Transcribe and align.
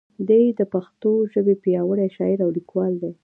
دی 0.27 0.43
د 0.59 0.61
پښتو 0.73 1.11
ژبې 1.33 1.55
پیاوړی 1.63 2.07
شاعر 2.15 2.39
او 2.45 2.49
لیکوال 2.57 2.93
دی. 3.03 3.11